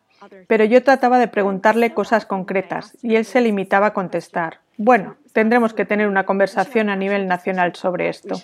[0.46, 4.60] Pero yo trataba de preguntarle cosas concretas y él se limitaba a contestar.
[4.76, 8.34] Bueno, tendremos que tener una conversación a nivel nacional sobre esto.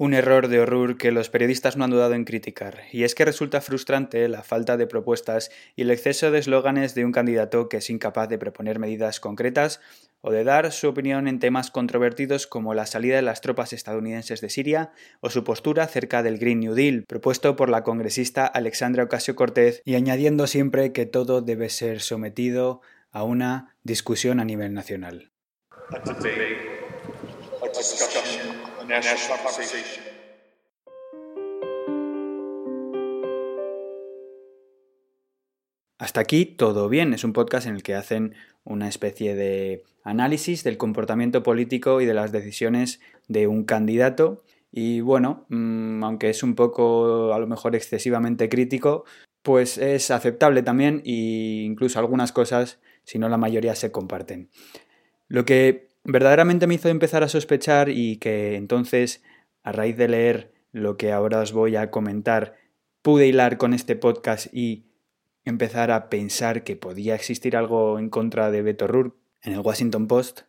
[0.00, 3.24] Un error de O'Rourke que los periodistas no han dudado en criticar, y es que
[3.24, 7.78] resulta frustrante la falta de propuestas y el exceso de eslóganes de un candidato que
[7.78, 9.80] es incapaz de proponer medidas concretas
[10.20, 14.40] o de dar su opinión en temas controvertidos como la salida de las tropas estadounidenses
[14.40, 19.02] de Siria o su postura acerca del Green New Deal, propuesto por la congresista Alexandra
[19.02, 24.74] Ocasio Cortez, y añadiendo siempre que todo debe ser sometido a una discusión a nivel
[24.74, 25.32] nacional.
[35.98, 40.64] Hasta aquí todo bien, es un podcast en el que hacen una especie de análisis
[40.64, 44.42] del comportamiento político y de las decisiones de un candidato.
[44.72, 49.04] Y bueno, mm, aunque es un poco a lo mejor excesivamente crítico,
[49.42, 54.48] pues es aceptable también e incluso algunas cosas, si no la mayoría, se comparten.
[55.26, 59.22] Lo que verdaderamente me hizo empezar a sospechar y que entonces,
[59.62, 62.56] a raíz de leer lo que ahora os voy a comentar,
[63.02, 64.86] pude hilar con este podcast y
[65.44, 70.08] empezar a pensar que podía existir algo en contra de Beto O'Rourke en el Washington
[70.08, 70.40] Post,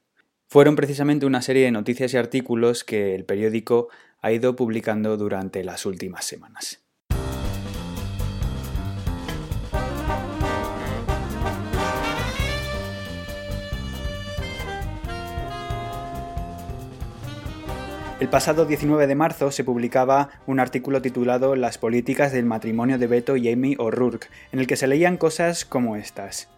[0.48, 3.90] fueron precisamente una serie de noticias y artículos que el periódico
[4.22, 6.89] ha ido publicando durante las últimas semanas.
[18.20, 23.08] El pasado 19 de marzo se publicaba un artículo titulado Las políticas del matrimonio de
[23.08, 26.50] Beto y Amy O'Rourke, en el que se leían cosas como estas.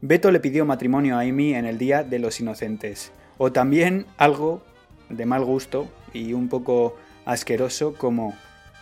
[0.00, 3.10] Beto le pidió matrimonio a Amy en el Día de los Inocentes.
[3.36, 4.62] O también algo
[5.08, 8.36] de mal gusto y un poco asqueroso como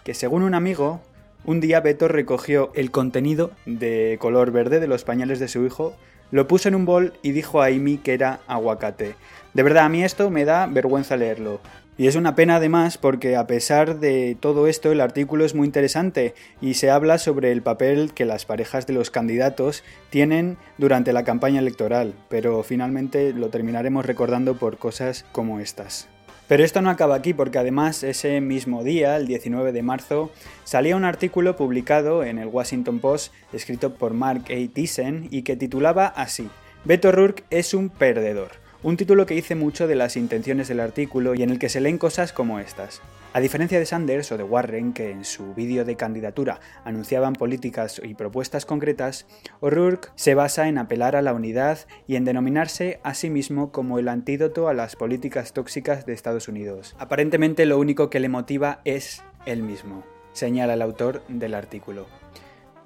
[0.05, 1.01] que según un amigo,
[1.47, 5.97] un día Beto recogió el contenido de color verde de los pañales de su hijo,
[6.31, 9.15] lo puso en un bol y dijo a Amy que era aguacate.
[9.55, 11.61] De verdad, a mí esto me da vergüenza leerlo.
[11.97, 15.67] Y es una pena además porque a pesar de todo esto el artículo es muy
[15.67, 21.13] interesante y se habla sobre el papel que las parejas de los candidatos tienen durante
[21.13, 26.09] la campaña electoral, pero finalmente lo terminaremos recordando por cosas como estas.
[26.49, 30.33] Pero esto no acaba aquí porque además ese mismo día, el 19 de marzo,
[30.65, 34.73] salía un artículo publicado en el Washington Post escrito por Mark A.
[34.73, 36.51] Thyssen y que titulaba así,
[36.85, 38.64] Beto O'Rourke es un perdedor.
[38.85, 41.81] Un título que dice mucho de las intenciones del artículo y en el que se
[41.81, 43.01] leen cosas como estas.
[43.33, 47.99] A diferencia de Sanders o de Warren, que en su vídeo de candidatura anunciaban políticas
[48.05, 49.27] y propuestas concretas,
[49.61, 53.99] O'Rourke se basa en apelar a la unidad y en denominarse a sí mismo como
[53.99, 56.95] el antídoto a las políticas tóxicas de Estados Unidos.
[56.99, 60.05] Aparentemente lo único que le motiva es él mismo,
[60.35, 62.07] señala el autor del artículo.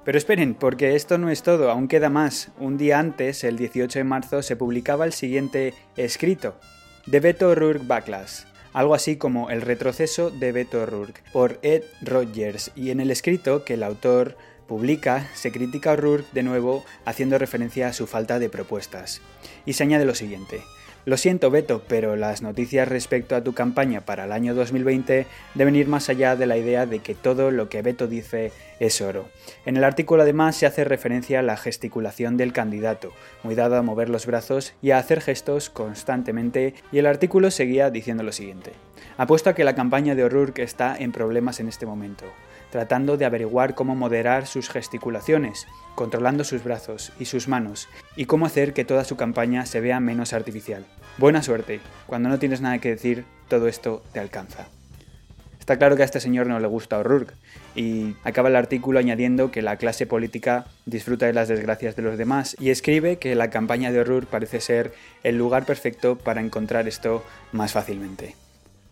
[0.08, 2.48] Pero esperen, porque esto no es todo, aún queda más.
[2.58, 6.58] Un día antes, el 18 de marzo, se publicaba el siguiente escrito,
[7.04, 12.72] de Beto O'Rourke Backlash, algo así como El retroceso de Beto O'Rourke, por Ed Rogers,
[12.74, 17.36] y en el escrito que el autor publica, se critica a O'Rourke de nuevo haciendo
[17.36, 19.20] referencia a su falta de propuestas.
[19.66, 20.62] Y se añade lo siguiente.
[21.08, 25.74] Lo siento, Beto, pero las noticias respecto a tu campaña para el año 2020 deben
[25.74, 29.26] ir más allá de la idea de que todo lo que Beto dice es oro.
[29.64, 33.82] En el artículo además se hace referencia a la gesticulación del candidato, muy dado a
[33.82, 38.72] mover los brazos y a hacer gestos constantemente, y el artículo seguía diciendo lo siguiente.
[39.16, 42.26] Apuesto a que la campaña de O'Rourke está en problemas en este momento
[42.70, 48.46] tratando de averiguar cómo moderar sus gesticulaciones, controlando sus brazos y sus manos, y cómo
[48.46, 50.84] hacer que toda su campaña se vea menos artificial.
[51.16, 54.68] Buena suerte, cuando no tienes nada que decir, todo esto te alcanza.
[55.58, 57.34] Está claro que a este señor no le gusta O'Rourke,
[57.74, 62.16] y acaba el artículo añadiendo que la clase política disfruta de las desgracias de los
[62.16, 64.94] demás, y escribe que la campaña de O'Rourke parece ser
[65.24, 68.34] el lugar perfecto para encontrar esto más fácilmente.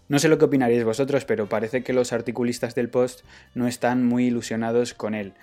[0.08, 4.04] No sé lo que opinaréis vosotros, pero parece que los articulistas del Post no están
[4.04, 5.34] muy ilusionados con él.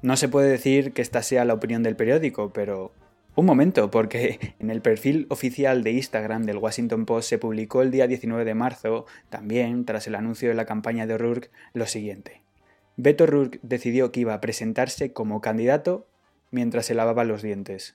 [0.00, 2.92] No se puede decir que esta sea la opinión del periódico, pero...
[3.34, 7.90] Un momento, porque en el perfil oficial de Instagram del Washington Post se publicó el
[7.90, 12.40] día 19 de marzo, también tras el anuncio de la campaña de O'Rourke, lo siguiente.
[12.96, 16.06] Beto O'Rourke decidió que iba a presentarse como candidato
[16.50, 17.94] mientras se lavaba los dientes.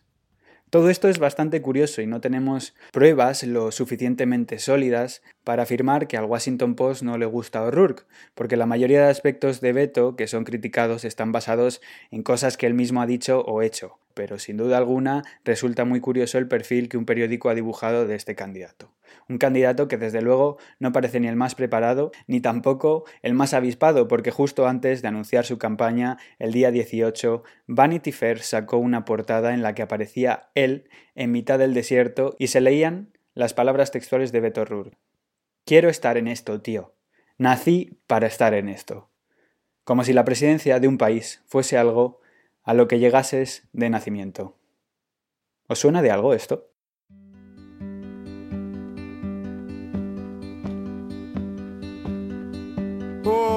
[0.71, 6.15] Todo esto es bastante curioso y no tenemos pruebas lo suficientemente sólidas para afirmar que
[6.15, 8.05] al Washington Post no le gusta O'Rourke,
[8.35, 12.67] porque la mayoría de aspectos de Beto que son criticados están basados en cosas que
[12.67, 16.89] él mismo ha dicho o hecho, pero sin duda alguna resulta muy curioso el perfil
[16.89, 18.93] que un periódico ha dibujado de este candidato.
[19.27, 23.53] Un candidato que desde luego no parece ni el más preparado ni tampoco el más
[23.53, 29.05] avispado, porque justo antes de anunciar su campaña, el día 18, Vanity Fair sacó una
[29.05, 33.91] portada en la que aparecía él en mitad del desierto y se leían las palabras
[33.91, 34.65] textuales de Beto.
[35.65, 36.95] Quiero estar en esto, tío.
[37.37, 39.09] Nací para estar en esto.
[39.83, 42.20] Como si la presidencia de un país fuese algo
[42.63, 44.57] a lo que llegases de nacimiento.
[45.67, 46.71] ¿Os suena de algo esto?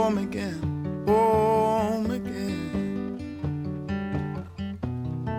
[0.05, 3.19] home again, home again.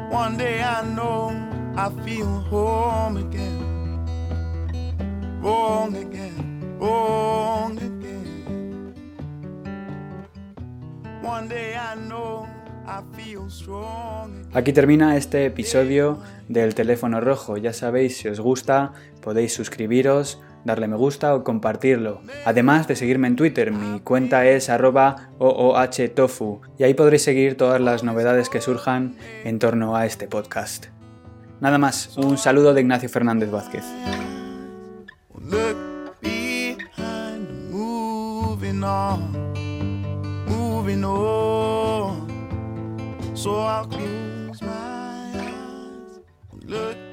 [0.10, 1.30] One day I know
[1.78, 4.08] I feel home again,
[5.42, 8.94] home again, home again.
[11.22, 12.55] One day I know.
[14.54, 17.58] Aquí termina este episodio del teléfono rojo.
[17.58, 22.22] Ya sabéis, si os gusta, podéis suscribiros, darle me gusta o compartirlo.
[22.46, 27.82] Además de seguirme en Twitter, mi cuenta es arroba oohtofu y ahí podréis seguir todas
[27.82, 30.88] las novedades que surjan en torno a este podcast.
[31.62, 33.84] Nada más, un saludo de Ignacio Fernández Vázquez.
[40.48, 41.65] Moving.
[43.46, 46.20] So I'll close my eyes
[46.52, 47.05] and look